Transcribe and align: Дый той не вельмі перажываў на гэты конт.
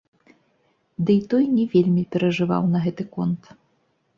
Дый 1.09 1.19
той 1.33 1.45
не 1.57 1.65
вельмі 1.73 2.03
перажываў 2.15 2.63
на 2.73 2.79
гэты 2.87 3.03
конт. 3.19 3.43